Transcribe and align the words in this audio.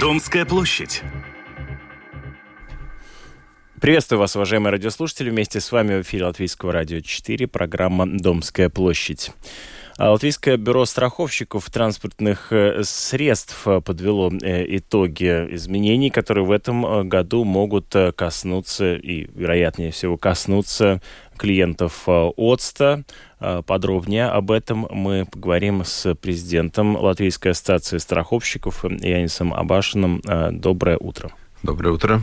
Домская 0.00 0.44
площадь. 0.44 1.02
Приветствую 3.80 4.20
вас, 4.20 4.36
уважаемые 4.36 4.70
радиослушатели. 4.70 5.28
Вместе 5.28 5.58
с 5.58 5.72
вами 5.72 5.98
в 5.98 6.02
эфире 6.02 6.26
Латвийского 6.26 6.72
радио 6.72 7.00
4, 7.00 7.48
программа 7.48 8.06
«Домская 8.06 8.68
площадь». 8.68 9.32
А 9.98 10.12
Латвийское 10.12 10.56
бюро 10.56 10.86
страховщиков 10.86 11.68
транспортных 11.70 12.52
э, 12.52 12.84
средств 12.84 13.66
э, 13.66 13.80
подвело 13.80 14.30
э, 14.30 14.76
итоги 14.76 15.48
изменений, 15.56 16.10
которые 16.10 16.44
в 16.44 16.52
этом 16.52 17.08
году 17.08 17.42
могут 17.42 17.92
коснуться 18.14 18.94
и, 18.94 19.28
вероятнее 19.34 19.90
всего, 19.90 20.16
коснуться 20.16 21.02
клиентов 21.38 22.06
ОЦТа. 22.06 23.04
Подробнее 23.66 24.26
об 24.26 24.50
этом 24.50 24.86
мы 24.90 25.24
поговорим 25.24 25.84
с 25.84 26.14
президентом 26.16 26.96
Латвийской 26.96 27.52
ассоциации 27.52 27.98
страховщиков 27.98 28.84
Янисом 28.84 29.54
Абашиным. 29.54 30.20
Доброе 30.52 30.98
утро. 30.98 31.30
Доброе 31.62 31.94
утро. 31.94 32.20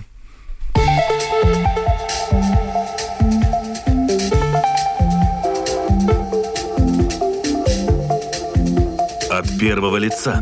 От 9.31 9.59
первого 9.59 9.97
лица. 9.97 10.41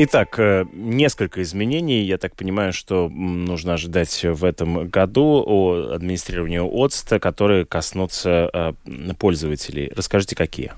Итак, 0.00 0.38
э, 0.38 0.64
несколько 0.72 1.42
изменений. 1.42 2.04
Я 2.04 2.18
так 2.18 2.36
понимаю, 2.36 2.72
что 2.72 3.08
нужно 3.08 3.74
ожидать 3.74 4.22
в 4.22 4.44
этом 4.44 4.88
году 4.88 5.42
о 5.44 5.90
администрировании 5.92 6.60
ОЦТа, 6.60 7.18
которые 7.18 7.64
коснутся 7.64 8.48
э, 8.52 8.72
пользователей. 9.18 9.90
Расскажите, 9.96 10.36
какие? 10.36 10.70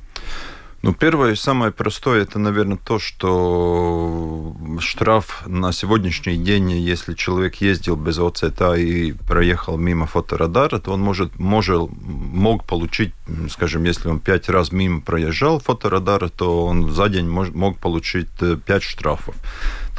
Ну, 0.83 0.95
первое 0.95 1.33
и 1.33 1.37
самое 1.37 1.73
простое, 1.73 2.23
это, 2.23 2.39
наверное, 2.39 2.79
то, 2.79 2.98
что 2.98 4.57
штраф 4.79 5.43
на 5.47 5.73
сегодняшний 5.73 6.38
день, 6.38 6.71
если 6.73 7.12
человек 7.12 7.57
ездил 7.57 7.96
без 7.96 8.18
ОЦТ 8.18 8.79
и 8.79 9.13
проехал 9.13 9.77
мимо 9.77 10.07
фоторадара, 10.07 10.79
то 10.79 10.93
он 10.93 11.02
может, 11.02 11.38
может, 11.38 11.91
мог 12.01 12.65
получить, 12.65 13.13
скажем, 13.51 13.85
если 13.85 14.09
он 14.09 14.21
пять 14.21 14.49
раз 14.49 14.73
мимо 14.73 15.02
проезжал 15.02 15.60
фоторадара, 15.60 16.29
то 16.29 16.65
он 16.65 16.91
за 16.91 17.10
день 17.10 17.29
мог, 17.29 17.54
мог 17.54 17.79
получить 17.79 18.29
э, 18.41 18.57
пять 18.65 18.82
штрафов. 18.82 19.35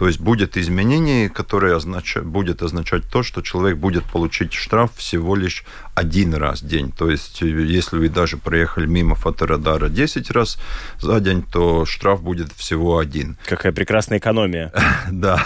То 0.02 0.08
есть 0.08 0.20
будет 0.20 0.58
изменение, 0.58 1.30
которое 1.30 1.76
означ... 1.76 2.18
будет 2.18 2.64
означать 2.64 3.04
то, 3.08 3.22
что 3.22 3.44
человек 3.44 3.78
будет 3.78 4.04
получить 4.04 4.52
штраф 4.52 4.90
всего 4.96 5.36
лишь 5.36 5.64
один 5.94 6.34
раз 6.34 6.64
в 6.64 6.68
день. 6.68 6.92
То 6.92 7.12
есть 7.12 7.44
э, 7.44 7.46
если 7.46 7.98
вы 7.98 8.10
даже 8.10 8.38
проехали 8.38 8.88
мимо 8.88 9.14
фоторадара 9.14 9.90
10 9.90 10.32
раз 10.32 10.58
за 11.00 11.20
день, 11.20 11.44
то 11.44 11.86
штраф 11.86 12.24
будет 12.24 12.52
всего 12.52 12.98
один. 12.98 13.38
Какая 13.46 13.72
прекрасная 13.74 14.18
экономия. 14.18 14.74
Да. 15.12 15.46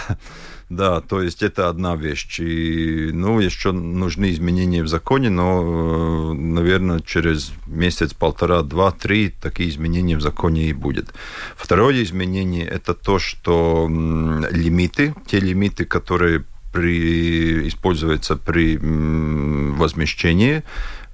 Да, 0.68 1.00
то 1.00 1.22
есть 1.22 1.44
это 1.44 1.68
одна 1.68 1.94
вещь. 1.94 2.40
И, 2.40 3.10
ну, 3.12 3.38
еще 3.38 3.70
нужны 3.70 4.32
изменения 4.32 4.82
в 4.82 4.88
законе, 4.88 5.30
но, 5.30 6.32
э, 6.32 6.32
наверное, 6.32 6.98
через 7.00 7.52
месяц, 7.68 8.14
полтора, 8.14 8.62
два, 8.62 8.90
три 8.90 9.28
такие 9.28 9.68
изменения 9.68 10.16
в 10.16 10.22
законе 10.22 10.68
и 10.68 10.72
будет. 10.72 11.14
Второе 11.56 12.02
изменение– 12.02 12.66
это 12.66 12.94
то, 12.94 13.20
что 13.20 13.86
лимиты, 13.88 15.14
те 15.26 15.38
лимиты, 15.38 15.84
которые 15.84 16.44
при, 16.72 17.68
используются 17.68 18.36
при 18.36 18.76
возмещении, 18.76 20.64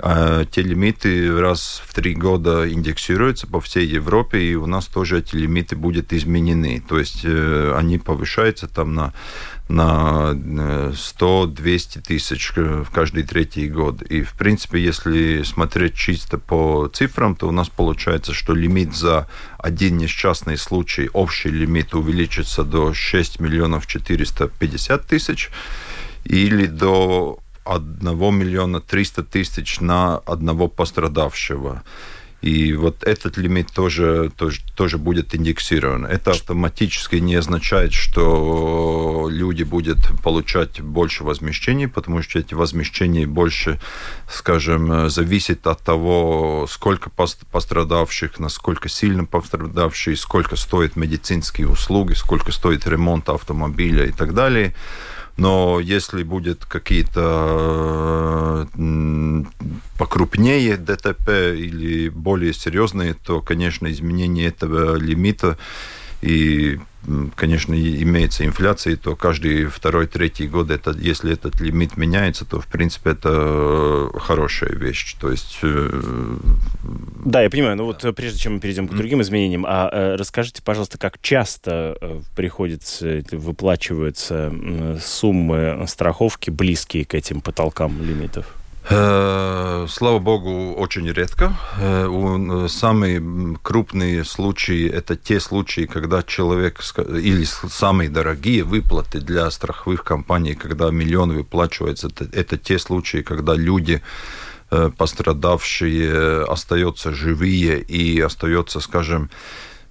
те 0.03 0.63
лимиты 0.63 1.39
раз 1.41 1.81
в 1.87 1.95
три 1.95 2.15
года 2.15 2.69
индексируются 2.69 3.47
по 3.47 3.61
всей 3.61 3.87
Европе, 3.87 4.43
и 4.43 4.55
у 4.57 4.67
нас 4.67 4.87
тоже 4.87 5.21
эти 5.21 5.37
лимиты 5.37 5.77
будут 5.77 6.13
изменены. 6.13 6.83
То 6.89 6.99
есть 6.99 7.21
э, 7.25 7.75
они 7.77 7.99
повышаются 7.99 8.67
там 8.67 8.95
на 8.95 9.13
на 9.69 10.33
100-200 10.35 11.99
э, 11.99 12.01
тысяч 12.03 12.53
в 12.55 12.91
каждый 12.93 13.23
третий 13.23 13.69
год. 13.69 14.03
И, 14.03 14.23
в 14.23 14.35
принципе, 14.35 14.83
если 14.83 15.43
смотреть 15.45 15.95
чисто 15.95 16.37
по 16.37 16.91
цифрам, 16.93 17.35
то 17.35 17.49
у 17.49 17.53
нас 17.53 17.69
получается, 17.69 18.35
что 18.35 18.55
лимит 18.55 18.95
за 18.95 19.29
один 19.59 19.97
несчастный 19.97 20.59
случай, 20.59 21.09
общий 21.13 21.49
лимит 21.49 21.95
увеличится 21.95 22.65
до 22.65 22.93
6 22.93 23.41
миллионов 23.41 23.87
450 23.87 25.07
тысяч 25.07 25.51
или 26.25 26.67
до 26.67 27.42
1 27.65 28.35
миллиона 28.35 28.81
300 28.81 29.23
тысяч 29.25 29.81
на 29.81 30.19
одного 30.19 30.69
пострадавшего. 30.69 31.83
И 32.43 32.73
вот 32.73 33.05
этот 33.05 33.37
лимит 33.37 33.71
тоже, 33.73 34.33
тоже, 34.37 34.61
тоже 34.75 34.99
будет 34.99 35.33
индексирован. 35.33 36.05
Это 36.05 36.33
автоматически 36.33 37.17
не 37.17 37.37
означает, 37.37 37.93
что 37.93 39.29
люди 39.31 39.63
будут 39.63 39.99
получать 40.25 40.81
больше 40.81 41.23
возмещений, 41.23 41.87
потому 41.87 42.21
что 42.21 42.41
эти 42.41 42.55
возмещения 42.55 43.29
больше, 43.29 43.81
скажем, 44.29 45.09
зависят 45.09 45.69
от 45.69 45.83
того, 45.83 46.67
сколько 46.69 47.11
пострадавших, 47.11 48.41
насколько 48.41 48.89
сильно 48.89 49.25
пострадавшие, 49.25 50.17
сколько 50.17 50.57
стоят 50.57 50.97
медицинские 50.97 51.69
услуги, 51.69 52.15
сколько 52.15 52.51
стоит 52.51 52.89
ремонт 52.89 53.29
автомобиля 53.29 54.07
и 54.07 54.13
так 54.13 54.35
далее. 54.35 54.75
Но 55.37 55.81
если 55.81 56.23
будет 56.23 56.65
какие-то 56.65 58.69
покрупнее 59.99 60.77
ДТП 60.77 61.29
или 61.57 62.09
более 62.09 62.53
серьезные, 62.53 63.15
то, 63.15 63.41
конечно, 63.41 63.91
изменение 63.91 64.49
этого 64.49 64.97
лимита 64.97 65.59
и 66.23 66.79
конечно, 67.35 67.75
имеется 67.75 68.45
инфляция, 68.45 68.97
то 68.97 69.17
каждый 69.17 69.67
второй, 69.67 70.07
третий 70.07 70.47
год, 70.47 70.71
это, 70.71 70.93
если 70.93 71.33
этот 71.33 71.61
лимит 71.61 71.97
меняется, 71.97 72.45
то, 72.45 72.61
в 72.61 72.67
принципе, 72.69 73.11
это 73.11 74.09
хорошая 74.21 74.71
вещь. 74.71 75.17
То 75.21 75.31
есть... 75.31 75.59
Э, 75.63 76.37
да, 77.25 77.43
я 77.43 77.51
понимаю. 77.51 77.77
Ну 77.77 77.87
вот 77.87 78.05
прежде 78.15 78.39
чем 78.39 78.55
мы 78.55 78.61
перейдем 78.61 78.87
к 78.87 78.95
другим 78.95 79.21
изменениям, 79.21 79.65
а 79.67 79.89
э, 79.93 80.15
расскажите, 80.15 80.63
пожалуйста, 80.63 80.97
как 80.97 81.21
часто 81.21 81.97
э, 82.01 82.21
приходится, 82.37 83.23
выплачиваются 83.33 84.53
суммы 85.01 85.85
страховки 85.89 86.51
близкие 86.51 87.05
к 87.05 87.15
этим 87.15 87.41
потолкам 87.41 88.01
лимитов? 88.01 88.47
Э, 88.91 89.87
слава 89.89 90.19
богу, 90.19 90.75
очень 90.75 91.09
редко. 91.11 91.53
Э, 91.79 92.67
самые 92.69 93.23
крупные 93.63 94.25
случаи– 94.25 94.89
это 94.93 95.17
те 95.17 95.41
случаи, 95.41 95.87
когда 95.87 96.23
человек, 96.23 96.81
или 96.99 97.45
самые 97.45 98.11
дорогие 98.11 98.65
выплаты 98.65 99.21
для 99.21 99.51
страховых 99.51 100.03
компаний, 100.03 100.55
когда 100.55 100.91
миллион 100.91 101.33
выплачивается, 101.33 102.09
это, 102.09 102.29
это 102.33 102.57
те 102.57 102.79
случаи, 102.79 103.23
когда 103.23 103.55
люди 103.55 104.03
э, 104.71 104.91
пострадавшие 104.97 106.45
остаются 106.45 107.13
живые 107.13 107.81
и 107.81 108.21
остаются, 108.21 108.81
скажем, 108.81 109.31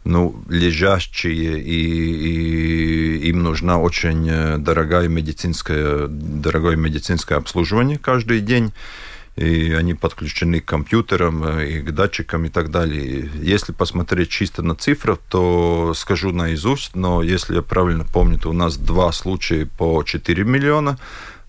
ну, 0.04 0.44
лежащие, 0.50 1.60
и, 1.62 3.20
и 3.20 3.30
им 3.30 3.44
нужна 3.44 3.80
очень 3.80 4.28
э, 4.30 4.58
дорогая 4.58 5.08
медицинская, 5.08 6.08
дорогое 6.08 6.76
медицинское 6.76 7.36
обслуживание 7.36 7.98
каждый 7.98 8.42
день 8.42 8.74
и 9.36 9.72
они 9.72 9.94
подключены 9.94 10.60
к 10.60 10.66
компьютерам 10.66 11.44
э, 11.44 11.70
и 11.70 11.82
к 11.82 11.92
датчикам 11.92 12.46
и 12.46 12.50
так 12.50 12.70
далее. 12.70 13.30
Если 13.42 13.72
посмотреть 13.72 14.30
чисто 14.30 14.62
на 14.62 14.76
цифры, 14.76 15.18
то 15.30 15.94
скажу 15.96 16.32
наизусть, 16.32 16.96
но 16.96 17.24
если 17.24 17.56
я 17.56 17.62
правильно 17.62 18.06
помню, 18.06 18.38
то 18.38 18.50
у 18.50 18.54
нас 18.54 18.78
два 18.78 19.12
случая 19.12 19.66
по 19.66 20.04
4 20.04 20.44
миллиона. 20.44 20.98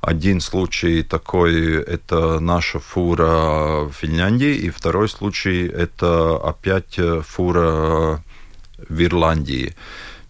Один 0.00 0.40
случай 0.40 1.02
такой– 1.02 1.76
это 1.82 2.40
наша 2.40 2.80
фура 2.80 3.84
в 3.84 3.92
Финляндии, 3.92 4.54
и 4.54 4.70
второй 4.70 5.08
случай– 5.08 5.66
это 5.66 6.36
опять 6.36 6.98
э, 6.98 7.22
фура 7.26 8.22
в 8.88 9.02
Ирландии. 9.02 9.74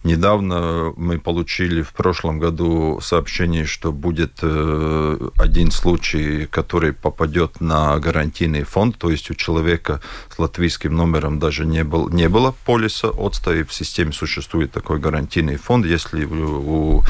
Недавно 0.03 0.91
мы 0.97 1.17
получили 1.17 1.81
в 1.81 1.93
прошлом 1.93 2.37
году 2.37 2.99
сообщение, 3.01 3.65
что 3.65 3.93
будет 3.93 4.39
э, 4.41 5.29
один 5.37 5.71
случай, 5.71 6.45
который 6.45 6.91
попадет 6.91 7.61
на 7.61 7.97
гарантийный 7.99 8.63
фонд, 8.63 8.97
то 8.97 9.09
есть 9.09 9.31
у 9.31 9.33
человека 9.33 10.01
с 10.29 10.37
латвийским 10.39 10.93
номером 10.93 11.39
даже 11.39 11.65
не, 11.65 11.85
был, 11.85 12.09
не 12.09 12.27
было 12.27 12.53
полиса 12.65 13.11
отста, 13.17 13.55
и 13.55 13.63
в 13.63 13.73
системе 13.73 14.11
существует 14.11 14.73
такой 14.73 14.99
гарантийный 14.99 15.55
фонд. 15.55 15.85
Если 15.85 16.25
у, 16.25 17.01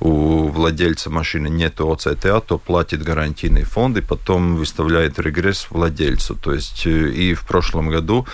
у 0.00 0.48
владельца 0.48 1.10
машины 1.10 1.46
нет 1.46 1.80
ОЦТА, 1.80 2.40
то 2.40 2.58
платит 2.58 3.04
гарантийный 3.04 3.62
фонд 3.62 3.98
и 3.98 4.00
потом 4.00 4.56
выставляет 4.56 5.20
регресс 5.20 5.68
владельцу. 5.70 6.34
То 6.34 6.52
есть 6.52 6.84
э, 6.84 7.10
и 7.10 7.34
в 7.34 7.46
прошлом 7.46 7.90
году 7.90 8.26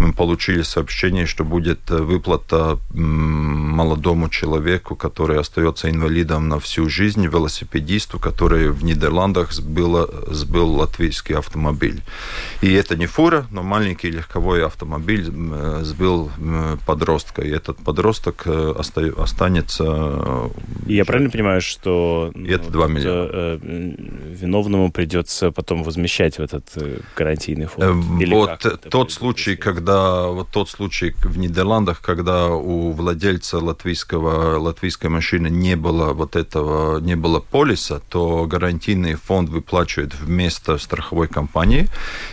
мы 0.00 0.12
получили 0.12 0.62
сообщение, 0.62 1.26
что 1.26 1.44
будет 1.44 1.90
э, 1.90 1.96
выплата 1.96 2.78
молодому 2.90 4.28
человеку, 4.28 4.96
который 4.96 5.38
остается 5.38 5.90
инвалидом 5.90 6.48
на 6.48 6.58
всю 6.58 6.88
жизнь, 6.88 7.26
велосипедисту, 7.26 8.18
который 8.18 8.70
в 8.70 8.84
Нидерландах 8.84 9.52
сбил, 9.52 10.08
сбил 10.28 10.72
латвийский 10.72 11.34
автомобиль. 11.34 12.02
И 12.62 12.72
это 12.72 12.96
не 12.96 13.06
фура, 13.06 13.46
но 13.50 13.62
маленький 13.62 14.10
легковой 14.10 14.64
автомобиль 14.64 15.32
сбил 15.82 16.30
подростка. 16.86 17.42
И 17.42 17.50
этот 17.50 17.78
подросток 17.78 18.46
останется... 18.46 20.50
Я 20.86 21.04
правильно 21.04 21.30
понимаю, 21.30 21.60
что... 21.60 22.32
И 22.34 22.50
это 22.50 22.70
2 22.70 22.88
миллиона. 22.88 23.60
Виновному 23.62 24.92
придется 24.92 25.50
потом 25.50 25.82
возмещать 25.82 26.38
в 26.38 26.40
этот 26.40 26.64
гарантийный 27.16 27.66
фонд? 27.66 28.20
Или 28.20 28.34
вот 28.34 28.80
тот 28.90 29.12
случай, 29.12 29.56
когда 29.56 29.87
вот 29.96 30.48
тот 30.50 30.68
случай 30.68 31.14
в 31.22 31.38
Нидерландах, 31.38 32.00
когда 32.00 32.48
у 32.48 32.92
владельца 32.92 33.58
латвийского, 33.58 34.58
латвийской 34.58 35.08
машины 35.08 35.48
не 35.48 35.76
было 35.76 36.12
вот 36.12 36.36
этого, 36.36 37.00
не 37.00 37.16
было 37.16 37.40
полиса, 37.40 38.00
то 38.08 38.46
гарантийный 38.46 39.14
фонд 39.14 39.48
выплачивает 39.48 40.14
вместо 40.14 40.78
страховой 40.78 41.28
компании, 41.28 41.88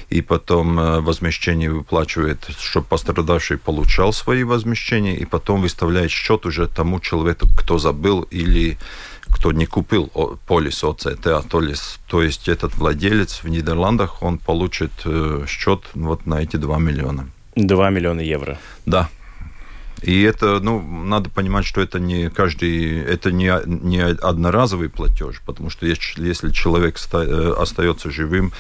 и 0.09 0.21
потом 0.21 0.79
э, 0.79 1.01
возмещение 1.01 1.71
выплачивает, 1.71 2.47
чтобы 2.59 2.87
пострадавший 2.87 3.57
получал 3.57 4.13
свои 4.13 4.43
возмещения, 4.43 5.15
и 5.15 5.25
потом 5.25 5.61
выставляет 5.61 6.11
счет 6.11 6.45
уже 6.45 6.67
тому 6.67 6.99
человеку, 6.99 7.47
кто 7.55 7.77
забыл 7.77 8.21
или 8.23 8.77
кто 9.27 9.51
не 9.51 9.65
купил 9.65 10.07
полис 10.47 10.83
ОЦТА, 10.83 11.43
то 11.49 11.61
есть, 11.61 11.99
то 12.07 12.21
есть 12.21 12.47
этот 12.47 12.75
владелец 12.75 13.41
в 13.43 13.49
Нидерландах, 13.49 14.23
он 14.23 14.37
получит 14.37 14.91
э, 15.05 15.45
счет 15.47 15.81
вот 15.93 16.25
на 16.25 16.41
эти 16.41 16.57
2 16.57 16.77
миллиона. 16.79 17.29
2 17.55 17.89
миллиона 17.89 18.21
евро. 18.21 18.57
Да. 18.85 19.09
И 20.01 20.21
это, 20.21 20.59
ну, 20.59 20.81
надо 20.81 21.29
понимать, 21.29 21.65
что 21.65 21.81
это 21.81 21.99
не 21.99 22.29
каждый, 22.29 23.01
это 23.01 23.31
не, 23.31 23.51
не 23.65 24.01
одноразовый 24.01 24.89
платеж, 24.89 25.41
потому 25.45 25.69
что 25.69 25.85
если, 25.85 26.27
если 26.27 26.51
человек 26.51 26.97
э, 27.13 27.55
остается 27.57 28.11
живым, 28.11 28.51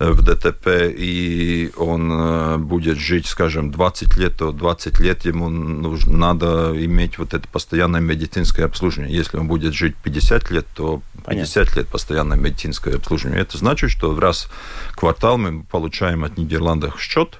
Э, 0.00 0.10
в 0.10 0.22
ДТП, 0.22 0.92
и 0.92 1.70
он 1.76 2.10
э, 2.12 2.56
будет 2.58 2.98
жить, 2.98 3.26
скажем, 3.26 3.70
20 3.70 4.16
лет, 4.16 4.36
то 4.36 4.50
20 4.50 4.98
лет 4.98 5.24
ему 5.24 5.48
нужно, 5.48 6.16
надо 6.16 6.72
иметь 6.84 7.18
вот 7.18 7.32
это 7.32 7.46
постоянное 7.46 8.00
медицинское 8.00 8.64
обслуживание. 8.64 9.16
Если 9.16 9.36
он 9.36 9.46
будет 9.46 9.72
жить 9.72 9.94
50 10.02 10.50
лет, 10.50 10.66
то 10.74 11.00
50 11.28 11.54
Понятно. 11.54 11.78
лет 11.78 11.88
постоянное 11.88 12.36
медицинское 12.36 12.96
обслуживание. 12.96 13.40
Это 13.40 13.56
значит, 13.56 13.90
что 13.90 14.10
в 14.10 14.18
раз 14.18 14.48
в 14.90 14.96
квартал 14.96 15.38
мы 15.38 15.62
получаем 15.62 16.24
от 16.24 16.38
Нидерландов 16.38 17.00
счет, 17.00 17.38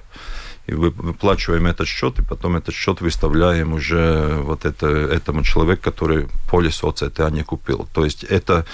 и 0.67 0.73
выплачиваем 0.73 1.67
этот 1.67 1.87
счет, 1.87 2.19
и 2.19 2.23
потом 2.23 2.55
этот 2.55 2.73
счет 2.73 3.01
выставляем 3.01 3.73
уже 3.73 4.37
вот 4.41 4.65
это, 4.65 4.87
этому 4.87 5.43
человеку, 5.43 5.83
который 5.83 6.27
полис 6.49 6.83
ОЦТА 6.83 7.29
не 7.29 7.43
купил. 7.43 7.87
То 7.93 8.03
есть 8.03 8.23
это 8.23 8.65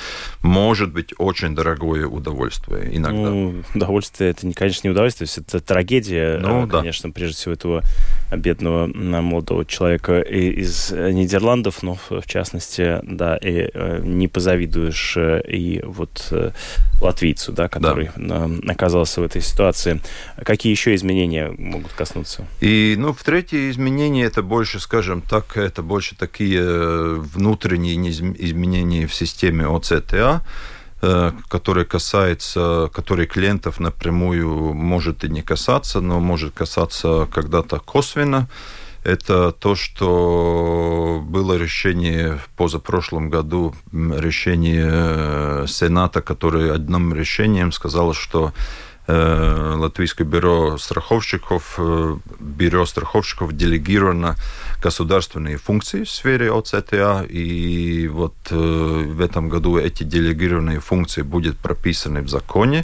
может 0.41 0.91
быть 0.91 1.13
очень 1.17 1.55
дорогое 1.55 2.05
удовольствие 2.05 2.95
иногда. 2.95 3.29
Ну, 3.29 3.63
удовольствие, 3.75 4.31
это, 4.31 4.51
конечно, 4.53 4.87
не 4.87 4.91
удовольствие, 4.91 5.29
это 5.35 5.59
трагедия, 5.59 6.37
ну, 6.37 6.67
конечно, 6.67 7.09
да. 7.09 7.13
прежде 7.13 7.35
всего, 7.35 7.53
этого 7.53 7.83
бедного 8.31 8.87
молодого 8.87 9.65
человека 9.65 10.21
из 10.21 10.91
Нидерландов, 10.91 11.83
но 11.83 11.97
в 12.09 12.25
частности, 12.25 12.99
да, 13.03 13.37
и 13.37 13.69
э, 13.73 14.01
не 14.03 14.27
позавидуешь 14.27 15.15
э, 15.17 15.41
и 15.47 15.81
вот 15.83 16.27
э, 16.31 16.51
латвийцу, 17.01 17.51
да, 17.51 17.67
который 17.67 18.11
да. 18.15 18.49
оказался 18.67 19.21
в 19.21 19.23
этой 19.23 19.41
ситуации. 19.41 20.01
Какие 20.43 20.71
еще 20.71 20.95
изменения 20.95 21.49
могут 21.81 21.97
коснуться? 21.97 22.47
И, 22.59 22.95
ну, 22.97 23.13
в 23.13 23.23
третье 23.23 23.69
изменение 23.69 24.25
это 24.25 24.41
больше, 24.41 24.79
скажем 24.79 25.21
так, 25.21 25.57
это 25.57 25.81
больше 25.81 26.15
такие 26.15 27.15
внутренние 27.15 27.95
изменения 28.11 29.07
в 29.07 29.13
системе 29.13 29.65
ОЦТА, 29.65 30.43
который 31.49 31.85
касается, 31.85 32.89
который 32.93 33.25
клиентов 33.25 33.79
напрямую 33.79 34.73
может 34.73 35.23
и 35.23 35.29
не 35.29 35.41
касаться, 35.41 35.99
но 35.99 36.19
может 36.19 36.53
касаться 36.53 37.27
когда-то 37.33 37.79
косвенно. 37.79 38.47
Это 39.03 39.51
то, 39.51 39.73
что 39.73 41.23
было 41.25 41.57
решение 41.57 42.37
в 42.37 42.49
позапрошлом 42.55 43.31
году, 43.31 43.73
решение 43.91 44.87
э, 44.87 45.65
Сената, 45.67 46.21
которое 46.21 46.71
одним 46.71 47.11
решением 47.11 47.71
сказало, 47.71 48.13
что 48.13 48.53
Э, 48.53 48.55
Латвийское 49.11 50.25
бюро 50.25 50.77
страховщиков, 50.77 51.79
бюро 52.39 52.85
страховщиков 52.85 53.53
делегировано 53.53 54.35
государственные 54.81 55.57
функции 55.57 56.03
в 56.03 56.09
сфере 56.09 56.51
ОЦТА, 56.51 57.25
и 57.29 58.07
вот 58.07 58.35
э, 58.49 58.55
в 58.55 59.21
этом 59.21 59.49
году 59.49 59.77
эти 59.77 60.03
делегированные 60.03 60.79
функции 60.79 61.21
будут 61.21 61.57
прописаны 61.57 62.21
в 62.21 62.29
законе, 62.29 62.83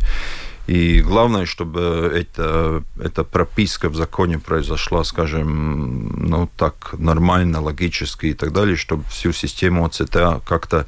и 0.68 1.02
главное, 1.02 1.46
чтобы 1.46 2.12
эта, 2.14 2.84
эта 3.02 3.24
прописка 3.24 3.90
в 3.90 3.96
законе 3.96 4.38
произошла, 4.38 5.04
скажем, 5.06 6.28
ну 6.28 6.50
так 6.58 6.94
нормально, 6.98 7.62
логически 7.62 8.28
и 8.28 8.34
так 8.34 8.52
далее, 8.52 8.76
чтобы 8.76 9.04
всю 9.06 9.32
систему 9.32 9.86
ОЦТА 9.86 10.42
как-то 10.46 10.86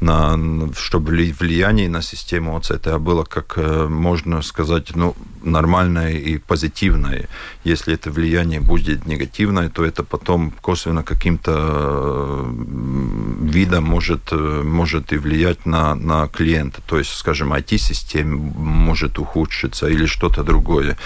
на, 0.00 0.38
чтобы 0.74 1.12
влияние 1.12 1.88
на 1.88 2.02
систему 2.02 2.56
ОЦТА 2.56 2.98
было, 2.98 3.24
как 3.24 3.54
э, 3.56 3.86
можно 3.88 4.42
сказать, 4.42 4.94
ну, 4.94 5.14
нормальное 5.42 6.12
и 6.12 6.38
позитивное. 6.38 7.28
Если 7.64 7.94
это 7.94 8.10
влияние 8.10 8.60
будет 8.60 9.06
негативное, 9.06 9.70
то 9.70 9.84
это 9.84 10.02
потом 10.04 10.52
косвенно 10.60 11.02
каким-то 11.02 12.35
видом 12.46 13.84
может, 13.84 14.32
э, 14.32 14.62
может 14.64 15.12
и 15.12 15.18
влиять 15.18 15.66
на, 15.66 15.94
на 15.94 16.28
клиента. 16.28 16.80
То 16.86 16.98
есть, 16.98 17.10
скажем, 17.12 17.52
IT-система 17.52 18.36
может 18.36 19.18
ухудшиться 19.18 19.88
или 19.88 20.06
что-то 20.06 20.42
другое. 20.42 20.96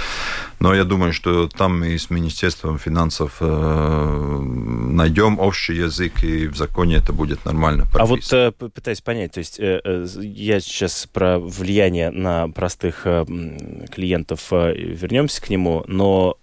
Но 0.60 0.74
я 0.74 0.84
думаю, 0.84 1.12
что 1.12 1.48
там 1.48 1.80
мы 1.80 1.98
с 1.98 2.10
Министерством 2.10 2.78
финансов 2.78 3.36
э, 3.40 4.40
найдем 4.40 5.38
общий 5.38 5.74
язык, 5.74 6.22
и 6.22 6.48
в 6.48 6.56
законе 6.56 6.96
это 6.96 7.14
будет 7.14 7.46
нормально 7.46 7.86
прописано. 7.86 8.42
А 8.42 8.50
вот 8.50 8.64
э, 8.64 8.68
пытаюсь 8.70 9.00
понять, 9.00 9.32
то 9.32 9.38
есть 9.38 9.58
э, 9.58 10.06
я 10.20 10.60
сейчас 10.60 11.08
про 11.10 11.38
влияние 11.38 12.10
на 12.10 12.48
простых 12.48 13.06
клиентов 13.90 14.50
вернемся 14.50 15.40
к 15.40 15.48
нему, 15.48 15.84
но 15.86 16.36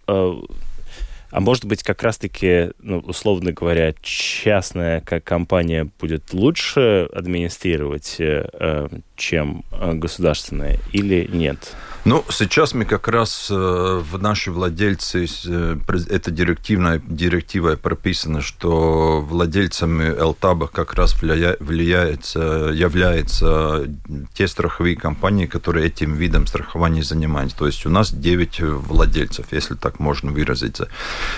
а 1.30 1.40
может 1.40 1.66
быть, 1.66 1.84
как 1.84 2.04
раз-таки, 2.04 2.72
ну, 2.80 3.00
условно 3.00 3.52
говоря, 3.52 3.94
частная 4.02 5.02
как 5.02 5.24
компания 5.24 5.90
будет 6.00 6.34
лучше 6.34 7.10
администрировать, 7.14 8.16
э, 8.20 8.48
э 8.54 8.88
чем 9.16 9.64
э, 9.72 9.94
государственная, 9.94 10.78
или 10.94 11.28
нет? 11.32 11.76
Ну, 12.08 12.24
сейчас 12.30 12.74
мы 12.74 12.86
как 12.86 13.10
раз 13.10 13.50
э, 13.52 13.54
в 13.54 14.18
наши 14.18 14.50
владельцы, 14.50 15.26
э, 15.46 15.78
это 16.10 16.32
директивная, 16.32 17.02
директива 17.06 17.76
прописано, 17.76 18.42
что 18.42 19.20
владельцами 19.20 20.18
ЛТАБа 20.18 20.68
как 20.68 20.94
раз 20.94 21.22
влияется, 21.22 22.72
являются 22.74 23.90
те 24.34 24.48
страховые 24.48 24.96
компании, 24.96 25.48
которые 25.48 25.88
этим 25.88 26.16
видом 26.16 26.48
страхования 26.48 27.04
занимаются. 27.04 27.58
То 27.58 27.68
есть 27.68 27.86
у 27.86 27.90
нас 27.90 28.14
9 28.14 28.62
владельцев, 28.62 29.48
если 29.52 29.76
так 29.76 30.00
можно 30.00 30.32
выразиться. 30.32 30.88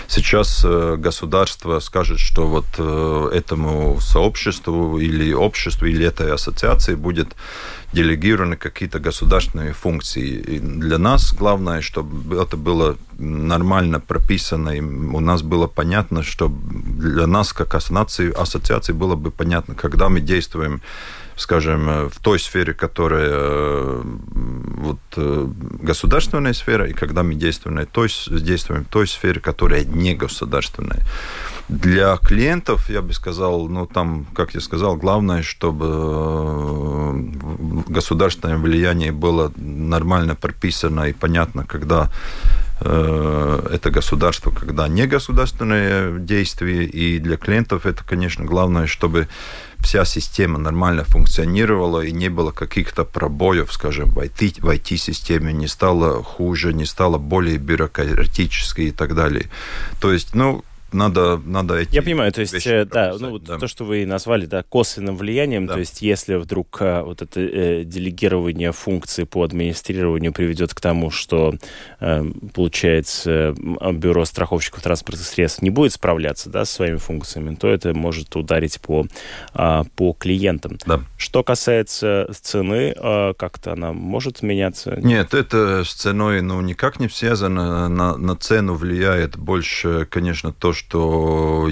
Сейчас 0.07 0.63
э, 0.63 0.97
государство 0.99 1.79
скажет, 1.79 2.19
что 2.19 2.47
вот 2.47 2.67
этому 3.33 3.99
сообществу 4.01 4.99
или 4.99 5.33
обществу, 5.33 5.87
или 5.87 6.05
этой 6.05 6.31
ассоциации 6.31 6.93
будет 6.93 7.35
делегированы 7.93 8.55
какие-то 8.55 8.99
государственные 8.99 9.73
функции. 9.73 10.58
Для 10.59 10.97
нас 10.97 11.33
главное, 11.33 11.81
чтобы 11.81 12.35
это 12.35 12.57
было 12.57 12.97
нормально 13.17 13.99
прописано, 13.99 14.69
и 14.69 14.81
у 14.81 15.19
нас 15.19 15.41
было 15.41 15.67
понятно, 15.67 16.23
что 16.23 16.49
для 16.49 17.27
нас, 17.27 17.53
как 17.53 17.75
ассоциации, 17.75 18.31
ассоциации, 18.31 18.93
было 18.93 19.15
бы 19.15 19.31
понятно, 19.31 19.75
когда 19.75 20.09
мы 20.09 20.21
действуем 20.21 20.81
скажем, 21.39 22.09
в 22.09 22.19
той 22.21 22.37
сфере, 22.37 22.73
которая 22.73 23.29
э, 23.31 24.01
вот, 24.03 24.99
э, 25.15 25.47
государственная 25.81 26.53
сфера, 26.53 26.85
и 26.87 26.93
когда 26.93 27.23
мы 27.23 27.35
действуем, 27.35 27.85
той, 27.85 28.09
действуем 28.27 28.83
в 28.83 28.89
той 28.89 29.07
сфере, 29.07 29.39
которая 29.39 29.85
не 29.85 30.15
государственная. 30.15 30.99
Для 31.69 32.17
клиентов, 32.17 32.89
я 32.89 33.03
бы 33.03 33.13
сказал, 33.13 33.67
ну 33.67 33.85
там, 33.85 34.25
как 34.33 34.55
я 34.55 34.59
сказал, 34.59 34.97
главное, 34.97 35.43
чтобы 35.43 35.85
э, 35.87 37.13
государственное 37.87 38.57
влияние 38.57 39.11
было 39.11 39.51
нормально 39.55 40.33
прописано 40.33 41.09
и 41.09 41.13
понятно, 41.13 41.65
когда 41.65 42.11
э, 42.81 43.69
это 43.71 43.91
государство, 43.91 44.49
когда 44.49 44.87
не 44.87 45.05
государственное 45.05 46.17
действие. 46.17 46.85
И 46.85 47.19
для 47.19 47.37
клиентов 47.37 47.85
это, 47.85 48.03
конечно, 48.03 48.45
главное, 48.45 48.87
чтобы 48.87 49.27
вся 49.77 50.05
система 50.05 50.57
нормально 50.57 51.03
функционировала 51.03 52.01
и 52.01 52.11
не 52.11 52.29
было 52.29 52.51
каких-то 52.51 53.05
пробоев, 53.05 53.71
скажем, 53.71 54.09
в 54.09 54.17
IT, 54.17 54.61
в 54.61 54.69
IT-системе, 54.69 55.53
не 55.53 55.67
стало 55.67 56.23
хуже, 56.23 56.73
не 56.73 56.85
стало 56.85 57.19
более 57.19 57.57
бюрократической 57.57 58.87
и 58.87 58.91
так 58.91 59.13
далее. 59.13 59.51
То 60.01 60.11
есть, 60.11 60.33
ну, 60.33 60.63
надо, 60.93 61.37
надо 61.45 61.75
эти 61.75 61.95
Я 61.95 62.01
понимаю, 62.01 62.31
то 62.31 62.41
есть, 62.41 62.65
э, 62.65 62.85
да, 62.85 63.15
ну, 63.19 63.39
да. 63.39 63.57
то, 63.57 63.67
что 63.67 63.85
вы 63.85 64.05
назвали, 64.05 64.45
да, 64.45 64.63
косвенным 64.63 65.17
влиянием, 65.17 65.67
Да. 65.67 65.73
то 65.73 65.79
есть, 65.79 66.01
если 66.01 66.35
вдруг 66.35 66.77
а, 66.81 67.03
вот 67.03 67.21
это 67.21 67.39
э, 67.39 67.83
делегирование 67.83 68.71
функций 68.71 69.25
по 69.25 69.43
администрированию 69.43 70.33
приведет 70.33 70.73
к 70.73 70.81
тому, 70.81 71.11
что, 71.11 71.53
э, 71.99 72.23
получается, 72.53 73.55
бюро 73.93 74.25
страховщиков 74.25 74.81
транспортных 74.81 75.27
средств 75.27 75.61
не 75.61 75.69
будет 75.69 75.93
справляться, 75.93 76.49
да, 76.49 76.65
со 76.65 76.73
своими 76.73 76.97
функциями, 76.97 77.55
то 77.55 77.67
это 77.67 77.93
может 77.93 78.35
ударить 78.35 78.79
по, 78.81 79.05
а, 79.53 79.83
по 79.95 80.13
клиентам. 80.13 80.77
Да. 80.85 81.01
Что 81.17 81.43
касается 81.43 82.29
цены, 82.41 82.93
а, 82.97 83.33
как-то 83.33 83.73
она 83.73 83.93
может 83.93 84.41
меняться? 84.41 84.97
Нет, 85.01 85.33
это 85.33 85.83
с 85.83 85.93
ценой 85.93 86.41
ну, 86.41 86.61
никак 86.61 86.99
не 86.99 87.09
связано. 87.09 87.89
На, 87.89 88.17
на 88.17 88.35
цену 88.35 88.75
влияет 88.75 89.37
больше, 89.37 90.07
конечно, 90.09 90.51
то, 90.51 90.73
что 90.79 91.69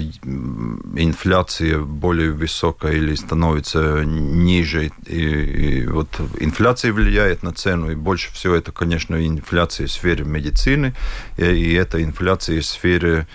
инфляция 0.94 1.78
более 1.80 2.32
высокая 2.32 2.92
или 2.92 3.14
становится 3.14 4.04
ниже. 4.04 4.90
И, 5.06 5.20
и 5.20 5.86
вот 5.86 6.08
инфляция 6.38 6.92
влияет 6.92 7.42
на 7.42 7.52
цену, 7.52 7.90
и 7.90 7.94
больше 7.94 8.32
всего 8.32 8.54
это, 8.54 8.70
конечно, 8.70 9.16
инфляция 9.16 9.86
в 9.86 9.90
сфере 9.90 10.24
медицины, 10.24 10.94
и, 11.38 11.44
и 11.44 11.72
это 11.72 12.02
инфляция 12.02 12.60
в 12.60 12.66
сфере 12.66 13.26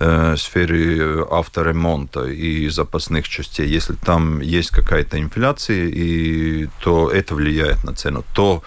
э, 0.00 0.36
сфере 0.36 1.24
авторемонта 1.30 2.24
и 2.24 2.68
запасных 2.68 3.28
частей. 3.28 3.68
Если 3.68 3.94
там 3.94 4.40
есть 4.40 4.70
какая-то 4.70 5.20
инфляция, 5.20 5.86
и, 5.86 6.68
то 6.80 7.08
это 7.08 7.36
влияет 7.36 7.84
на 7.84 7.94
цену. 7.94 8.24
То 8.34 8.64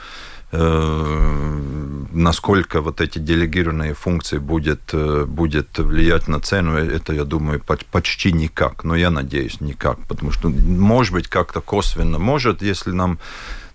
э, 0.51 1.86
насколько 2.17 2.81
вот 2.81 3.01
эти 3.01 3.19
делегированные 3.19 3.93
функции 3.93 4.39
будет, 4.39 4.93
э, 4.93 5.25
будет 5.25 5.77
влиять 5.77 6.27
на 6.27 6.39
цену, 6.39 6.77
э, 6.77 6.95
это, 6.95 7.13
я 7.13 7.23
думаю, 7.23 7.59
поч- 7.59 7.85
почти 7.91 8.31
никак. 8.31 8.83
Но 8.83 8.95
я 8.95 9.09
надеюсь, 9.11 9.61
никак. 9.61 9.99
Потому 10.07 10.31
что, 10.31 10.49
может 10.49 11.13
быть, 11.13 11.27
как-то 11.27 11.61
косвенно 11.61 12.19
может, 12.19 12.61
если 12.61 12.91
нам 12.91 13.19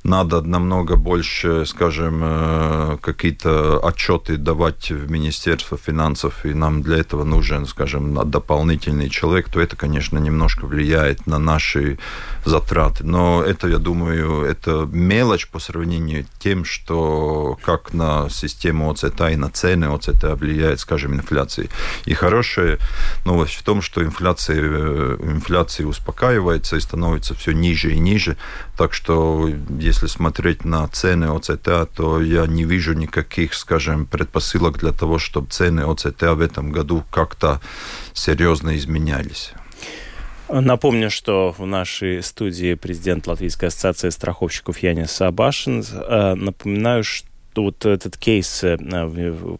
надо 0.05 0.43
намного 0.43 0.97
больше, 0.97 1.65
скажем, 1.65 2.21
э, 2.23 2.99
какие-то 3.01 3.79
отчеты 3.87 4.37
давать 4.37 4.91
в 4.91 5.11
Министерство 5.11 5.79
финансов, 5.79 6.45
и 6.45 6.55
нам 6.55 6.83
для 6.83 6.99
этого 6.99 7.23
нужен, 7.25 7.67
скажем, 7.67 8.29
дополнительный 8.29 9.09
человек, 9.09 9.49
то 9.49 9.61
это, 9.61 9.77
конечно, 9.77 10.19
немножко 10.19 10.67
влияет 10.67 11.27
на 11.27 11.39
наши 11.39 11.99
затраты. 12.45 13.05
Но 13.05 13.43
это, 13.43 13.69
я 13.69 13.79
думаю, 13.79 14.43
это 14.43 14.89
мелочь 14.91 15.49
по 15.49 15.61
сравнению 15.61 16.25
с 16.25 16.43
тем, 16.43 16.65
что 16.65 17.59
как 17.65 17.95
на 17.95 18.29
систему 18.29 18.91
ОЦТ 18.91 19.21
и 19.33 19.37
на 19.37 19.51
цены 19.51 19.87
ОЦТ 19.87 20.35
влияет, 20.35 20.81
скажем, 20.81 21.15
инфляция. 21.15 21.69
И 22.07 22.15
хорошая 22.15 22.79
новость 23.25 23.55
в 23.55 23.63
том, 23.63 23.83
что 23.83 24.03
инфляция, 24.03 24.59
э, 24.61 25.17
инфляция 25.23 25.87
успокаивается 25.87 26.77
и 26.77 26.81
становится 26.81 27.35
все 27.35 27.53
ниже 27.53 27.93
и 27.93 27.99
ниже. 28.01 28.37
Так 28.77 28.95
что, 28.95 29.49
смотреть 29.93 30.65
на 30.65 30.87
цены 30.89 31.27
ОЦТ, 31.27 31.93
то 31.95 32.21
я 32.23 32.47
не 32.47 32.65
вижу 32.65 32.93
никаких, 32.95 33.55
скажем, 33.55 34.07
предпосылок 34.07 34.79
для 34.79 34.93
того, 34.93 35.19
чтобы 35.19 35.49
цены 35.51 35.83
ОЦТ 35.83 36.23
в 36.23 36.41
этом 36.41 36.73
году 36.73 37.05
как-то 37.11 37.61
серьезно 38.13 38.77
изменялись. 38.77 39.53
Напомню, 40.49 41.11
что 41.11 41.55
в 41.57 41.65
нашей 41.67 42.23
студии 42.23 42.75
президент 42.75 43.27
Латвийской 43.27 43.67
ассоциации 43.67 44.11
страховщиков 44.11 44.79
Янис 44.81 45.19
Абашин. 45.23 45.83
Э, 45.83 46.35
Напоминаю, 46.35 47.05
что 47.05 47.27
вот 47.57 47.87
этот 47.87 48.19
кейс, 48.19 48.63
э, 48.63 48.77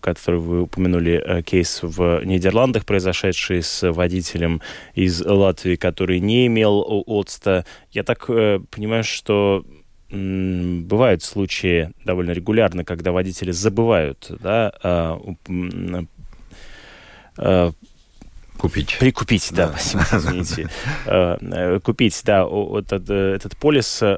который 0.01 0.41
вы 0.41 0.63
упомянули, 0.63 1.23
э, 1.25 1.43
кейс 1.43 1.81
в 1.83 2.23
Нидерландах, 2.25 2.85
произошедший 2.85 3.63
с 3.63 3.91
водителем 3.91 4.61
из 4.95 5.23
Латвии, 5.25 5.77
который 5.77 6.21
не 6.21 6.47
имел 6.47 6.85
о- 6.87 7.21
ОЦТа, 7.21 7.65
я 7.93 8.03
так 8.03 8.27
понимаю, 8.27 9.05
что 9.05 9.65
бывают 10.13 11.23
случаи 11.23 11.91
довольно 12.05 12.33
регулярно, 12.33 12.85
когда 12.85 13.13
водители 13.13 13.51
забывают 13.51 14.31
да, 14.41 14.73
а, 14.83 15.19
а, 17.39 17.73
Купить. 18.59 18.97
Прикупить, 19.01 19.51
да, 19.53 19.69
Да. 19.69 19.79
спасибо, 19.79 20.05
извините. 20.19 20.69
Э, 21.07 21.37
э, 21.41 21.81
Купить, 21.81 22.21
да, 22.25 22.47
этот, 22.79 23.11
этот 23.11 23.57
полис. 23.57 24.01
э, 24.03 24.17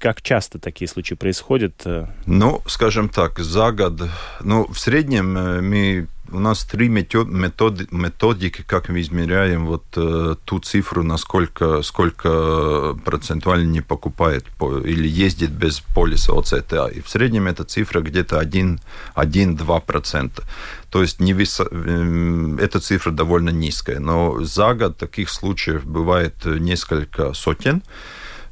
Как 0.00 0.22
часто 0.22 0.58
такие 0.58 0.88
случаи 0.88 1.14
происходят? 1.14 1.74
э? 1.84 2.06
Ну, 2.26 2.62
скажем 2.66 3.08
так, 3.08 3.38
за 3.38 3.70
год, 3.70 4.02
ну, 4.40 4.66
в 4.66 4.76
среднем 4.80 5.34
мы, 5.34 6.08
у 6.30 6.38
нас 6.40 6.64
три 6.64 6.88
метод, 6.88 7.28
методи- 7.28 7.88
методики, 7.90 8.62
как 8.66 8.88
мы 8.88 9.00
измеряем 9.00 9.66
вот 9.66 9.84
э, 9.96 10.36
ту 10.44 10.58
цифру, 10.60 11.02
насколько 11.02 11.82
сколько 11.82 12.96
процентуально 13.04 13.70
не 13.70 13.80
покупает 13.80 14.44
по- 14.58 14.78
или 14.78 15.08
ездит 15.08 15.50
без 15.50 15.80
полиса 15.80 16.32
ОЦТА. 16.38 16.88
И 16.88 17.00
в 17.00 17.08
среднем 17.08 17.46
эта 17.46 17.64
цифра 17.64 18.00
где-то 18.00 18.40
1-2%. 18.40 20.42
То 20.90 21.02
есть 21.02 21.20
не 21.20 21.32
висо- 21.32 21.68
эм, 21.70 22.58
эта 22.58 22.80
цифра 22.80 23.10
довольно 23.10 23.50
низкая. 23.50 24.00
Но 24.00 24.42
за 24.44 24.74
год 24.74 24.96
таких 24.96 25.30
случаев 25.30 25.84
бывает 25.84 26.34
э, 26.44 26.58
несколько 26.58 27.32
сотен 27.34 27.82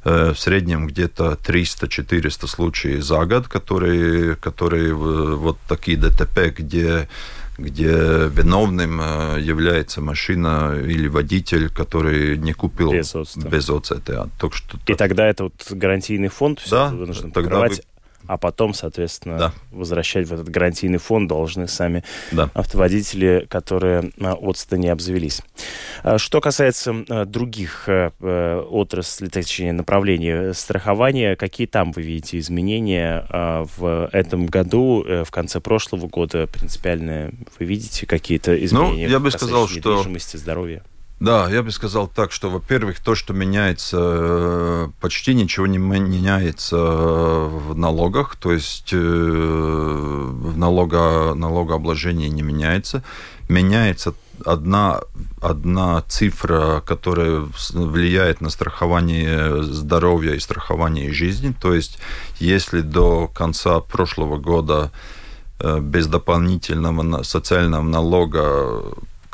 э, 0.03 0.33
в 0.33 0.39
среднем 0.39 0.87
где-то 0.87 1.37
300-400 1.43 2.47
случаев 2.47 3.03
за 3.03 3.25
год, 3.25 3.47
которые, 3.47 4.35
которые 4.35 4.93
вот 4.93 5.57
такие 5.67 5.97
ДТП, 5.97 6.53
где 6.57 7.07
где 7.57 7.91
виновным 8.29 9.01
э, 9.01 9.41
является 9.41 10.01
машина 10.01 10.75
или 10.79 11.07
водитель, 11.07 11.69
который 11.69 12.37
не 12.37 12.53
купил 12.53 12.91
Без 12.93 13.15
ОЦТ. 13.15 13.37
без 13.49 13.69
ОЦТА. 13.69 14.29
Так 14.39 14.53
что 14.53 14.77
И 14.87 14.93
тогда 14.93 15.27
это 15.27 15.45
вот 15.45 15.53
гарантийный 15.71 16.27
фонд 16.29 16.59
все 16.59 16.69
Да, 16.69 16.89
тогда 16.89 17.29
покрывать, 17.31 17.77
вы- 17.77 17.83
а 18.27 18.37
потом, 18.37 18.73
соответственно, 18.73 19.37
Да. 19.37 19.53
возвращать 19.71 20.27
в 20.27 20.33
этот 20.33 20.49
гарантийный 20.49 20.97
фонд 20.97 21.29
должны 21.29 21.67
сами 21.67 22.03
да. 22.31 22.49
автоводители, 22.53 23.45
которые 23.49 24.11
а, 24.19 24.33
ОЦТа 24.33 24.77
не 24.77 24.89
обзавелись. 24.89 25.41
А 26.03 26.17
Что 26.17 26.41
касается 26.41 26.95
а, 27.09 27.25
других 27.25 27.83
э, 27.87 28.11
э, 28.19 28.61
отраслей, 28.69 29.29
точнее, 29.29 29.73
направлений 29.73 30.53
страхования, 30.53 31.35
какие 31.35 31.67
там 31.67 31.91
вы 31.91 32.01
видите 32.01 32.39
изменения 32.39 33.25
в 33.77 34.09
этом 34.11 34.45
году, 34.45 35.03
э, 35.03 35.23
в 35.23 35.31
конце 35.31 35.59
прошлого 35.59 36.07
года 36.07 36.47
принципиальные? 36.47 37.33
Вы 37.59 37.65
видите 37.65 38.05
какие-то 38.05 38.55
изменения? 38.63 39.05
Ну, 39.07 39.11
я 39.11 39.19
бы 39.19 39.31
сказал, 39.31 39.67
что- 39.67 39.77
недвижимости, 39.93 40.37
здоровья? 40.37 40.83
Да, 41.19 41.49
я 41.49 41.63
бы 41.63 41.71
сказал 41.71 42.07
так, 42.07 42.31
что, 42.31 42.51
во-первых, 42.51 42.99
то, 42.99 43.15
что 43.15 43.33
меняется, 43.33 43.97
э, 43.99 44.87
почти 45.01 45.33
ничего 45.33 45.65
не 45.65 45.79
меняется 45.79 46.77
в 46.77 47.75
налогах, 47.75 48.35
то 48.35 48.51
есть 48.51 48.93
э, 48.93 48.97
в 48.97 50.55
налога, 50.55 51.33
налогообложении 51.33 52.27
не 52.27 52.43
меняется. 52.43 53.03
Меняется 53.49 54.13
одна, 54.45 55.01
одна 55.41 56.03
цифра, 56.03 56.83
которая 56.85 57.47
влияет 57.73 58.39
на 58.39 58.51
страхование 58.51 59.63
здоровья 59.63 60.33
и 60.33 60.39
страхование 60.39 61.11
жизни. 61.11 61.51
То 61.59 61.73
есть, 61.73 61.97
если 62.39 62.81
до 62.81 63.27
конца 63.27 63.79
прошлого 63.79 64.37
года 64.37 64.91
э, 65.59 65.79
без 65.79 66.05
дополнительного 66.05 67.23
социального 67.23 67.81
налога 67.81 68.83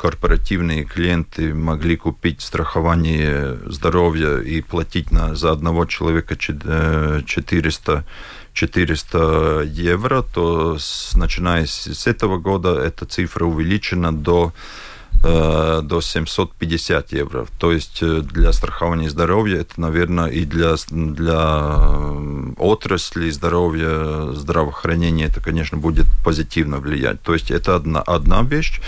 корпоративные 0.04 0.84
клиенты 0.84 1.54
могли 1.54 1.96
купить 1.96 2.42
страхование 2.42 3.58
здоровья 3.64 4.36
и 4.36 4.60
платить 4.60 5.10
на, 5.10 5.34
за 5.34 5.50
одного 5.50 5.86
человека 5.86 6.36
чет- 6.36 6.60
э, 6.66 7.22
400, 7.24 8.04
400 8.52 9.62
евро, 9.62 10.20
то 10.20 10.76
с, 10.78 11.16
начиная 11.16 11.64
с, 11.64 12.06
этого 12.06 12.36
года 12.36 12.78
эта 12.78 13.06
цифра 13.06 13.46
увеличена 13.46 14.12
до 14.12 14.52
э, 14.52 14.93
до 15.24 16.00
750 16.00 17.12
евро. 17.12 17.46
То 17.58 17.72
есть 17.72 18.02
э, 18.02 18.20
для 18.20 18.52
страхования 18.52 19.08
здоровья 19.08 19.60
это, 19.60 19.80
наверное, 19.80 20.26
и 20.26 20.44
для, 20.44 20.74
для 20.90 21.78
э, 21.78 22.52
отрасли 22.58 23.30
здоровья, 23.30 24.32
здравоохранения 24.32 25.26
это, 25.26 25.40
конечно, 25.40 25.78
будет 25.78 26.06
позитивно 26.24 26.78
влиять. 26.78 27.22
То 27.22 27.34
есть 27.34 27.50
это 27.50 27.74
одна, 27.74 28.00
одна 28.00 28.42
вещь. 28.42 28.80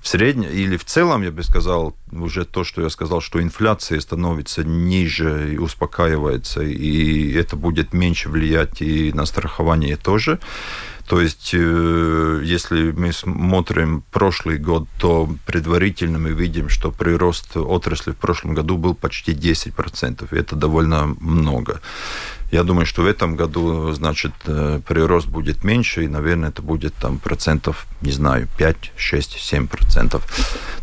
В 0.00 0.08
среднем 0.08 0.48
или 0.50 0.76
в 0.76 0.84
целом, 0.84 1.22
я 1.22 1.30
бы 1.30 1.42
сказал, 1.42 1.94
уже 2.12 2.44
то, 2.44 2.64
что 2.64 2.82
я 2.82 2.90
сказал, 2.90 3.20
что 3.20 3.42
инфляция 3.42 4.00
становится 4.00 4.64
ниже 4.64 5.54
и 5.54 5.58
успокаивается, 5.58 6.62
и 6.62 7.32
это 7.32 7.56
будет 7.56 7.92
меньше 7.92 8.28
влиять 8.28 8.82
и 8.82 9.12
на 9.12 9.26
страхование 9.26 9.96
тоже. 9.96 10.38
То 11.12 11.20
есть, 11.20 11.50
э, 11.52 12.40
если 12.42 12.90
мы 12.90 13.12
смотрим 13.12 14.02
прошлый 14.10 14.56
год, 14.56 14.88
то 14.98 15.28
предварительно 15.44 16.18
мы 16.18 16.30
видим, 16.30 16.70
что 16.70 16.90
прирост 16.90 17.54
отрасли 17.54 18.12
в 18.12 18.16
прошлом 18.16 18.54
году 18.54 18.78
был 18.78 18.94
почти 18.94 19.34
10%. 19.34 20.32
И 20.32 20.36
это 20.36 20.56
довольно 20.56 21.14
много. 21.20 21.82
Я 22.52 22.64
думаю, 22.64 22.84
что 22.84 23.00
в 23.02 23.06
этом 23.06 23.34
году, 23.34 23.92
значит, 23.92 24.32
э, 24.44 24.80
прирост 24.86 25.26
будет 25.26 25.64
меньше, 25.64 26.04
и, 26.04 26.08
наверное, 26.08 26.50
это 26.50 26.60
будет 26.60 26.92
там 26.94 27.18
процентов, 27.18 27.86
не 28.02 28.12
знаю, 28.12 28.46
5, 28.58 28.92
6, 28.94 29.38
7 29.40 29.66
процентов. 29.66 30.22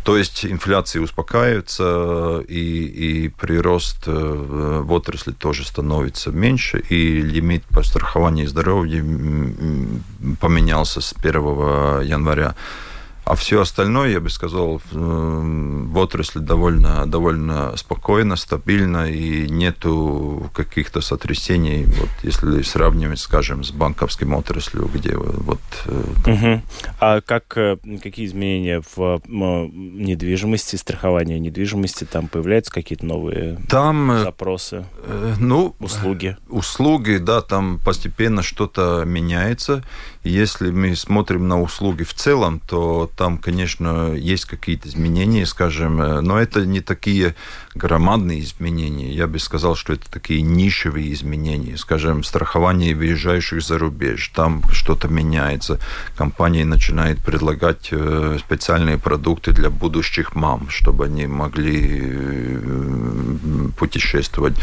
То 0.02 0.16
есть 0.16 0.44
инфляция 0.44 1.00
успокаивается, 1.00 2.42
и, 2.48 3.24
и 3.24 3.28
прирост 3.28 4.08
э, 4.08 4.12
в 4.12 4.92
отрасли 4.92 5.30
тоже 5.30 5.64
становится 5.64 6.32
меньше, 6.32 6.80
и 6.88 7.22
лимит 7.22 7.62
по 7.66 7.84
страхованию 7.84 8.48
здоровья 8.48 9.04
поменялся 10.40 11.00
с 11.00 11.14
1 11.22 11.34
января 12.02 12.56
а 13.24 13.34
все 13.34 13.60
остальное, 13.60 14.10
я 14.10 14.20
бы 14.20 14.30
сказал, 14.30 14.80
в 14.90 15.98
отрасли 15.98 16.40
довольно, 16.40 17.06
довольно 17.06 17.76
спокойно, 17.76 18.36
стабильно, 18.36 19.10
и 19.10 19.48
нету 19.48 20.50
каких-то 20.54 21.00
сотрясений, 21.00 21.84
вот, 21.84 22.08
если 22.22 22.62
сравнивать, 22.62 23.20
скажем, 23.20 23.64
с 23.64 23.70
банковским 23.70 24.34
отраслью, 24.34 24.90
где 24.92 25.16
вот... 25.16 25.60
Угу. 26.26 26.62
А 27.00 27.20
как, 27.20 27.56
э, 27.56 27.76
какие 28.02 28.26
изменения 28.26 28.82
в 28.94 29.20
недвижимости, 29.28 30.76
страховании 30.76 31.38
недвижимости, 31.38 32.04
там 32.04 32.28
появляются 32.28 32.72
какие-то 32.72 33.06
новые 33.06 33.58
там, 33.68 34.10
э, 34.10 34.24
запросы, 34.24 34.84
ну, 35.38 35.74
услуги? 35.78 36.36
Услуги, 36.48 37.18
да, 37.18 37.40
там 37.40 37.78
постепенно 37.84 38.42
что-то 38.42 39.04
меняется. 39.06 39.82
Если 40.22 40.70
мы 40.70 40.96
смотрим 40.96 41.48
на 41.48 41.60
услуги 41.60 42.02
в 42.02 42.14
целом, 42.14 42.60
то 42.60 43.09
там, 43.16 43.38
конечно, 43.38 44.14
есть 44.14 44.44
какие-то 44.44 44.88
изменения, 44.88 45.46
скажем, 45.46 46.00
э, 46.00 46.20
но 46.20 46.38
это 46.38 46.66
не 46.66 46.80
такие 46.80 47.34
громадные 47.74 48.40
изменения. 48.40 49.12
Я 49.12 49.26
бы 49.26 49.38
сказал, 49.38 49.76
что 49.76 49.92
это 49.92 50.10
такие 50.10 50.42
нишевые 50.42 51.12
изменения. 51.12 51.76
Скажем, 51.76 52.22
страхование 52.24 52.94
выезжающих 52.94 53.62
за 53.62 53.78
рубеж. 53.78 54.28
Там 54.34 54.62
что-то 54.72 55.08
меняется. 55.08 55.78
Компания 56.16 56.64
начинает 56.64 57.18
предлагать 57.18 57.88
э, 57.90 58.38
специальные 58.38 58.98
продукты 58.98 59.52
для 59.52 59.70
будущих 59.70 60.34
мам, 60.34 60.68
чтобы 60.68 61.06
они 61.06 61.26
могли 61.26 62.00
э, 62.02 63.68
путешествовать 63.76 64.54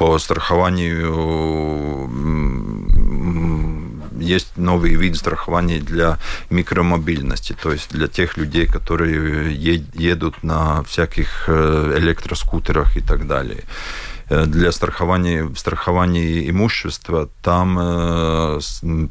по 0.00 0.18
страхованию 0.18 2.08
есть 4.20 4.56
новый 4.56 4.94
вид 4.94 5.16
страхования 5.16 5.80
для 5.80 6.18
микромобильности, 6.50 7.56
то 7.60 7.72
есть 7.72 7.90
для 7.90 8.06
тех 8.06 8.36
людей, 8.36 8.66
которые 8.66 9.54
едут 9.54 10.42
на 10.42 10.82
всяких 10.84 11.44
э, 11.48 11.94
электроскутерах 11.98 12.96
и 12.96 13.00
так 13.00 13.26
далее. 13.26 13.64
Э, 14.30 14.46
для 14.46 14.70
страхования, 14.70 15.50
страхования 15.56 16.48
имущества, 16.48 17.28
там 17.42 17.76
э, 17.80 18.60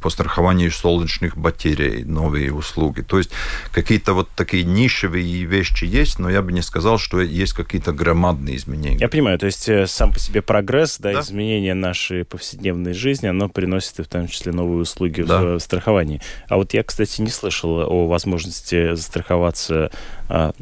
по 0.02 0.10
страхованию 0.10 0.72
солнечных 0.72 1.38
батарей 1.38 2.06
новые 2.06 2.54
услуги. 2.54 3.02
То 3.02 3.18
есть 3.18 3.30
какие-то 3.74 4.14
вот 4.14 4.30
такие 4.36 4.64
нишевые 4.64 5.44
вещи 5.44 5.84
есть, 5.84 6.20
но 6.20 6.30
я 6.30 6.42
бы 6.42 6.54
не 6.54 6.62
сказал, 6.62 6.98
что 6.98 7.20
есть 7.20 7.52
какие-то 7.52 7.92
громадные 7.92 8.56
изменения. 8.56 8.98
Я 8.98 9.10
понимаю, 9.10 9.38
то 9.38 9.46
есть 9.46 9.68
э, 9.68 9.88
сам 9.88 10.14
по 10.14 10.20
себе 10.20 10.42
прогресс, 10.42 10.98
да, 11.00 11.12
да. 11.12 11.20
изменения 11.20 11.74
нашей 11.74 12.24
повседневной 12.24 12.94
жизни, 12.94 13.28
оно 13.28 13.50
приносит 13.50 14.00
и 14.00 14.04
в 14.04 14.08
том 14.08 14.30
числе 14.30 14.54
новые 14.54 14.84
услуги 14.84 15.22
да. 15.24 15.42
в 15.42 15.60
страховании. 15.60 16.22
А 16.48 16.56
вот 16.56 16.74
я, 16.74 16.82
кстати, 16.82 17.20
не 17.20 17.30
слышал 17.30 17.72
о 17.80 18.08
возможности 18.08 18.96
застраховаться 18.96 19.92
а, 20.32 20.54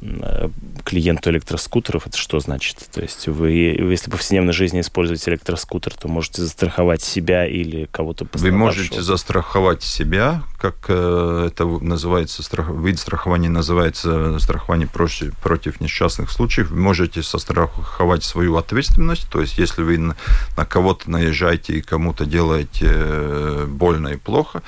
клиенту 0.86 1.30
электроскутеров. 1.30 2.08
Это 2.08 2.18
что 2.18 2.40
значит? 2.40 2.88
То 2.94 3.02
есть 3.02 3.28
вы, 3.28 3.52
если 3.52 4.10
повседневно 4.10 4.47
повседневной 4.48 4.54
жизни 4.54 4.82
используете 4.82 5.32
электроскутер, 5.32 5.94
то 5.94 6.08
можете 6.08 6.42
застраховать 6.42 7.02
себя 7.02 7.46
или 7.46 7.88
кого-то 7.92 8.28
Вы 8.34 8.52
можете 8.52 9.02
застраховать 9.02 9.84
себя, 9.84 10.44
как 10.60 10.86
э, 10.88 11.48
это 11.48 11.66
называется, 11.66 12.44
страх, 12.44 12.70
вид 12.70 13.00
страхования 13.00 13.50
называется 13.50 14.40
страхование 14.40 14.88
против, 14.88 15.36
против 15.38 15.82
несчастных 15.82 16.32
случаев. 16.32 16.70
Вы 16.72 16.80
можете 16.80 17.22
застраховать 17.22 18.24
свою 18.24 18.56
ответственность, 18.58 19.30
то 19.30 19.42
есть 19.42 19.58
если 19.58 19.84
вы 19.84 19.98
на, 19.98 20.16
на 20.58 20.66
кого-то 20.66 21.10
наезжаете 21.10 21.74
и 21.74 21.82
кому-то 21.82 22.26
делаете 22.26 22.88
э, 22.90 23.66
больно 23.68 24.10
и 24.10 24.18
плохо, 24.18 24.62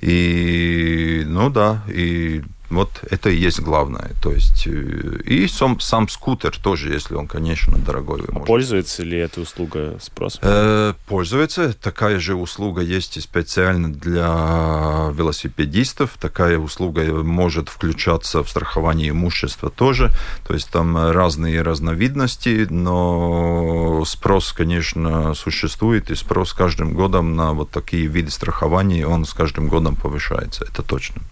и, 0.00 1.24
ну 1.26 1.50
да, 1.50 1.82
и 1.88 2.42
вот 2.74 2.90
это 3.10 3.30
и 3.30 3.36
есть 3.36 3.60
главное. 3.60 4.10
То 4.22 4.32
есть 4.32 4.66
э, 4.66 5.20
и 5.24 5.46
сам, 5.48 5.80
сам 5.80 6.08
скутер 6.08 6.56
тоже, 6.58 6.92
если 6.92 7.14
он, 7.14 7.26
конечно, 7.26 7.78
дорогой. 7.78 8.20
А 8.28 8.32
может... 8.32 8.46
Пользуется 8.46 9.02
ли 9.02 9.18
эта 9.18 9.40
услуга 9.40 9.98
спросом? 10.00 10.40
Э, 10.42 10.94
пользуется. 11.06 11.72
Такая 11.72 12.18
же 12.18 12.34
услуга 12.34 12.82
есть 12.82 13.16
и 13.16 13.20
специально 13.20 13.92
для 13.92 15.10
велосипедистов. 15.12 16.16
Такая 16.20 16.58
услуга 16.58 17.04
может 17.22 17.68
включаться 17.68 18.42
в 18.42 18.48
страхование 18.48 19.10
имущества 19.10 19.70
тоже. 19.70 20.10
То 20.46 20.54
есть 20.54 20.70
там 20.70 21.10
разные 21.10 21.62
разновидности, 21.62 22.66
но 22.70 24.04
спрос, 24.04 24.52
конечно, 24.52 25.34
существует, 25.34 26.10
и 26.10 26.14
спрос 26.14 26.52
каждым 26.52 26.94
годом 26.94 27.36
на 27.36 27.52
вот 27.52 27.70
такие 27.70 28.06
виды 28.06 28.30
страхования, 28.30 29.06
он 29.06 29.24
с 29.24 29.32
каждым 29.34 29.68
годом 29.68 29.96
повышается. 29.96 30.64
Это 30.64 30.82
точно. 30.82 31.22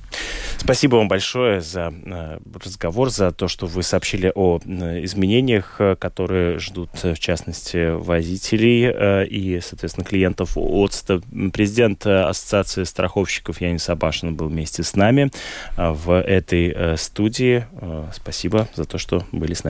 Спасибо 0.58 0.96
вам 0.96 1.08
большое 1.08 1.60
за 1.60 1.92
э, 1.92 2.38
разговор, 2.64 3.10
за 3.10 3.32
то, 3.32 3.48
что 3.48 3.66
вы 3.66 3.82
сообщили 3.82 4.30
о 4.34 4.60
э, 4.64 5.04
изменениях, 5.04 5.76
э, 5.80 5.96
которые 5.96 6.58
ждут, 6.58 6.90
в 7.02 7.18
частности, 7.18 7.90
водителей 7.92 9.26
и, 9.26 9.60
соответственно, 9.60 10.06
клиентов 10.06 10.52
ОЦТа. 10.56 11.20
Президент 11.52 12.06
Ассоциации 12.06 12.84
страховщиков 12.84 13.60
Янис 13.60 13.88
Абашин 13.88 14.34
был 14.36 14.48
вместе 14.48 14.82
с 14.82 14.94
нами 14.94 15.30
в 15.76 16.20
этой 16.20 16.96
студии. 16.96 17.66
Спасибо 18.12 18.68
за 18.74 18.84
то, 18.84 18.98
что 18.98 19.24
были 19.32 19.54
с 19.54 19.58
нами. 19.58 19.60